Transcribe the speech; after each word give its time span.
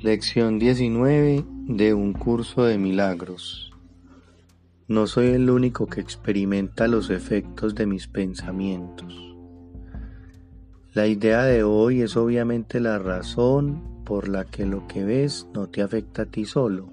Lección 0.00 0.60
19 0.60 1.44
de 1.66 1.92
un 1.92 2.12
curso 2.12 2.62
de 2.62 2.78
milagros. 2.78 3.72
No 4.86 5.08
soy 5.08 5.26
el 5.30 5.50
único 5.50 5.88
que 5.88 6.00
experimenta 6.00 6.86
los 6.86 7.10
efectos 7.10 7.74
de 7.74 7.86
mis 7.86 8.06
pensamientos. 8.06 9.12
La 10.94 11.08
idea 11.08 11.42
de 11.42 11.64
hoy 11.64 12.02
es 12.02 12.16
obviamente 12.16 12.78
la 12.78 13.00
razón 13.00 14.04
por 14.04 14.28
la 14.28 14.44
que 14.44 14.66
lo 14.66 14.86
que 14.86 15.02
ves 15.02 15.48
no 15.52 15.68
te 15.68 15.82
afecta 15.82 16.22
a 16.22 16.26
ti 16.26 16.44
solo. 16.44 16.92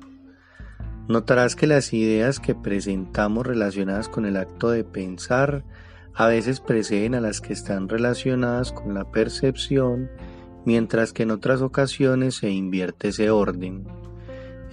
Notarás 1.08 1.55
que 1.55 1.67
las 1.67 1.94
ideas 1.94 2.40
que 2.40 2.55
presentamos 2.55 3.45
relacionadas 3.45 4.09
con 4.09 4.26
el 4.26 4.35
acto 4.35 4.72
de 4.72 4.84
pensar 4.84 5.63
a 6.16 6.26
veces 6.26 6.59
preceden 6.59 7.13
a 7.13 7.22
las 7.22 7.40
que 7.40 7.53
están 7.53 7.88
relacionadas 7.88 8.72
con 8.72 8.95
la 8.95 9.12
percepción, 9.12 10.09
mientras 10.66 11.13
que 11.13 11.23
en 11.23 11.31
otras 11.31 11.62
ocasiones 11.62 12.35
se 12.35 12.49
invierte 12.49 13.09
ese 13.09 13.30
orden. 13.30 13.88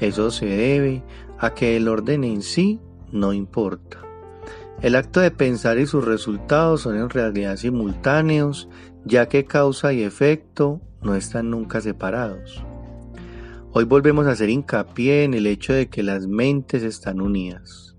Eso 0.00 0.30
se 0.30 0.46
debe 0.46 1.02
a 1.38 1.54
que 1.54 1.76
el 1.76 1.88
orden 1.88 2.24
en 2.24 2.42
sí 2.42 2.80
no 3.12 3.32
importa. 3.32 3.98
El 4.80 4.96
acto 4.96 5.20
de 5.20 5.30
pensar 5.30 5.78
y 5.78 5.86
sus 5.86 6.04
resultados 6.04 6.80
son 6.82 6.96
en 6.96 7.08
realidad 7.08 7.56
simultáneos, 7.56 8.68
ya 9.04 9.28
que 9.28 9.44
causa 9.44 9.92
y 9.92 10.02
efecto 10.02 10.80
no 11.02 11.14
están 11.14 11.50
nunca 11.50 11.80
separados. 11.80 12.64
Hoy 13.72 13.84
volvemos 13.84 14.26
a 14.26 14.32
hacer 14.32 14.50
hincapié 14.50 15.24
en 15.24 15.34
el 15.34 15.46
hecho 15.46 15.72
de 15.72 15.88
que 15.88 16.02
las 16.02 16.26
mentes 16.26 16.82
están 16.82 17.20
unidas. 17.20 17.91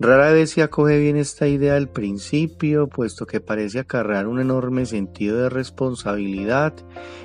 Rara 0.00 0.32
vez 0.32 0.50
se 0.50 0.62
acoge 0.62 0.98
bien 0.98 1.16
esta 1.16 1.46
idea 1.46 1.76
al 1.76 1.88
principio, 1.88 2.88
puesto 2.88 3.26
que 3.26 3.40
parece 3.40 3.78
acarrear 3.78 4.26
un 4.26 4.40
enorme 4.40 4.86
sentido 4.86 5.38
de 5.38 5.48
responsabilidad 5.48 6.74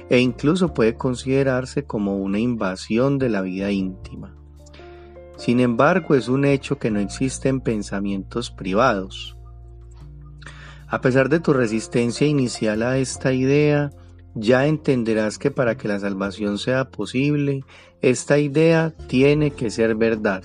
e 0.09 0.19
incluso 0.19 0.71
puede 0.71 0.93
considerarse 0.93 1.85
como 1.85 2.17
una 2.17 2.37
invasión 2.37 3.17
de 3.17 3.29
la 3.29 3.41
vida 3.41 3.71
íntima. 3.71 4.35
Sin 5.35 5.59
embargo, 5.59 6.13
es 6.13 6.27
un 6.27 6.45
hecho 6.45 6.77
que 6.77 6.91
no 6.91 6.99
existen 6.99 7.59
pensamientos 7.59 8.51
privados. 8.51 9.35
A 10.87 11.01
pesar 11.01 11.29
de 11.29 11.39
tu 11.39 11.53
resistencia 11.53 12.27
inicial 12.27 12.83
a 12.83 12.99
esta 12.99 13.33
idea, 13.33 13.89
ya 14.35 14.67
entenderás 14.67 15.39
que 15.39 15.49
para 15.49 15.75
que 15.75 15.87
la 15.87 15.99
salvación 15.99 16.59
sea 16.59 16.89
posible, 16.89 17.63
esta 18.01 18.37
idea 18.37 18.93
tiene 19.07 19.51
que 19.51 19.71
ser 19.71 19.95
verdad 19.95 20.43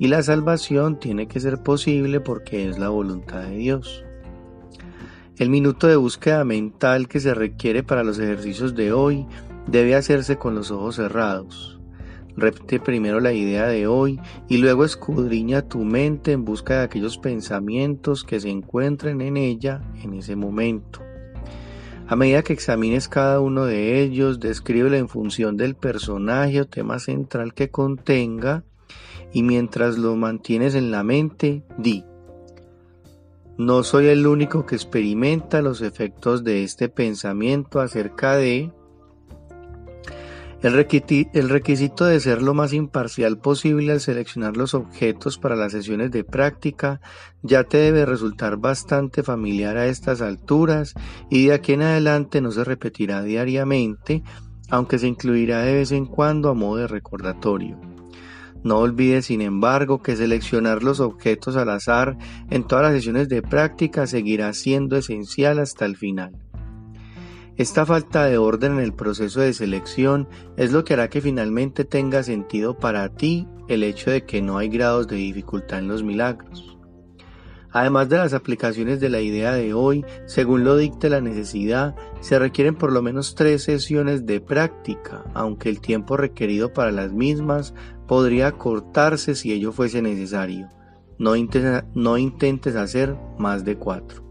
y 0.00 0.08
la 0.08 0.22
salvación 0.22 0.98
tiene 0.98 1.28
que 1.28 1.40
ser 1.40 1.62
posible 1.62 2.20
porque 2.20 2.66
es 2.66 2.78
la 2.78 2.88
voluntad 2.88 3.42
de 3.42 3.56
Dios. 3.56 4.02
El 5.36 5.50
minuto 5.50 5.88
de 5.88 5.96
búsqueda 5.96 6.42
mental 6.42 7.06
que 7.06 7.20
se 7.20 7.34
requiere 7.34 7.82
para 7.82 8.02
los 8.02 8.18
ejercicios 8.18 8.74
de 8.74 8.94
hoy 8.94 9.26
debe 9.66 9.94
hacerse 9.94 10.36
con 10.36 10.54
los 10.54 10.70
ojos 10.70 10.96
cerrados. 10.96 11.78
Repite 12.34 12.80
primero 12.80 13.20
la 13.20 13.34
idea 13.34 13.66
de 13.66 13.86
hoy 13.86 14.18
y 14.48 14.56
luego 14.56 14.86
escudriña 14.86 15.68
tu 15.68 15.80
mente 15.84 16.32
en 16.32 16.46
busca 16.46 16.78
de 16.78 16.84
aquellos 16.84 17.18
pensamientos 17.18 18.24
que 18.24 18.40
se 18.40 18.48
encuentren 18.48 19.20
en 19.20 19.36
ella 19.36 19.82
en 20.02 20.14
ese 20.14 20.34
momento. 20.34 21.00
A 22.06 22.16
medida 22.16 22.42
que 22.42 22.54
examines 22.54 23.06
cada 23.06 23.38
uno 23.40 23.66
de 23.66 24.02
ellos, 24.02 24.40
descríbelo 24.40 24.96
en 24.96 25.10
función 25.10 25.58
del 25.58 25.74
personaje 25.74 26.62
o 26.62 26.66
tema 26.66 26.98
central 26.98 27.52
que 27.52 27.70
contenga 27.70 28.64
y 29.32 29.42
mientras 29.42 29.98
lo 29.98 30.16
mantienes 30.16 30.74
en 30.74 30.90
la 30.90 31.02
mente, 31.02 31.62
di, 31.78 32.04
no 33.60 33.82
soy 33.82 34.06
el 34.06 34.26
único 34.26 34.64
que 34.64 34.74
experimenta 34.74 35.60
los 35.60 35.82
efectos 35.82 36.44
de 36.44 36.64
este 36.64 36.88
pensamiento 36.88 37.80
acerca 37.80 38.36
de... 38.36 38.72
El, 40.62 40.72
requisito 40.72 42.06
de 42.06 42.20
ser 42.20 42.40
lo 42.40 42.54
más 42.54 42.72
imparcial 42.72 43.36
posible 43.36 43.92
al 43.92 44.00
seleccionar 44.00 44.56
los 44.56 44.72
objetos 44.72 45.36
para 45.36 45.56
las 45.56 45.72
sesiones 45.72 46.10
de 46.10 46.24
práctica 46.24 47.02
ya 47.42 47.64
te 47.64 47.76
debe 47.76 48.06
resultar 48.06 48.56
bastante 48.56 49.22
familiar 49.22 49.76
a 49.76 49.88
estas 49.88 50.22
alturas 50.22 50.94
y 51.28 51.48
de 51.48 51.52
aquí 51.52 51.74
en 51.74 51.82
adelante 51.82 52.40
no 52.40 52.52
se 52.52 52.64
repetirá 52.64 53.22
diariamente, 53.22 54.22
aunque 54.70 54.98
se 54.98 55.06
incluirá 55.06 55.60
de 55.60 55.74
vez 55.74 55.92
en 55.92 56.06
cuando 56.06 56.48
a 56.48 56.54
modo 56.54 56.76
de 56.76 56.88
recordatorio. 56.88 57.78
No 58.62 58.78
olvides, 58.78 59.26
sin 59.26 59.40
embargo, 59.40 60.02
que 60.02 60.16
seleccionar 60.16 60.82
los 60.82 61.00
objetos 61.00 61.56
al 61.56 61.70
azar 61.70 62.16
en 62.50 62.64
todas 62.64 62.84
las 62.84 62.92
sesiones 62.94 63.28
de 63.28 63.42
práctica 63.42 64.06
seguirá 64.06 64.52
siendo 64.52 64.96
esencial 64.96 65.58
hasta 65.58 65.86
el 65.86 65.96
final. 65.96 66.32
Esta 67.56 67.84
falta 67.84 68.24
de 68.24 68.38
orden 68.38 68.72
en 68.72 68.80
el 68.80 68.94
proceso 68.94 69.40
de 69.40 69.52
selección 69.52 70.28
es 70.56 70.72
lo 70.72 70.84
que 70.84 70.94
hará 70.94 71.08
que 71.08 71.20
finalmente 71.20 71.84
tenga 71.84 72.22
sentido 72.22 72.78
para 72.78 73.10
ti 73.10 73.46
el 73.68 73.82
hecho 73.82 74.10
de 74.10 74.24
que 74.24 74.40
no 74.40 74.58
hay 74.58 74.68
grados 74.68 75.08
de 75.08 75.16
dificultad 75.16 75.78
en 75.78 75.88
los 75.88 76.02
milagros. 76.02 76.78
Además 77.72 78.08
de 78.08 78.16
las 78.16 78.34
aplicaciones 78.34 78.98
de 78.98 79.10
la 79.10 79.20
idea 79.20 79.52
de 79.52 79.74
hoy, 79.74 80.04
según 80.26 80.64
lo 80.64 80.76
dicte 80.76 81.08
la 81.08 81.20
necesidad, 81.20 81.94
se 82.20 82.38
requieren 82.38 82.74
por 82.74 82.92
lo 82.92 83.00
menos 83.00 83.36
tres 83.36 83.62
sesiones 83.62 84.26
de 84.26 84.40
práctica, 84.40 85.24
aunque 85.34 85.68
el 85.68 85.80
tiempo 85.80 86.16
requerido 86.16 86.72
para 86.72 86.90
las 86.90 87.12
mismas 87.12 87.74
podría 88.10 88.50
cortarse 88.50 89.36
si 89.36 89.52
ello 89.52 89.70
fuese 89.70 90.02
necesario. 90.02 90.68
No 91.16 91.36
intentes, 91.36 92.74
hacer 92.74 93.16
más 93.38 93.64
de 93.64 93.76
cuatro. 93.76 94.24